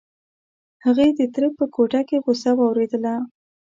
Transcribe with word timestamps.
هغې 0.85 1.07
د 1.17 1.19
تره 1.33 1.49
په 1.57 1.65
کوټه 1.75 2.01
کې 2.07 2.17
غوسه 2.23 2.51
واورېدله. 2.55 3.13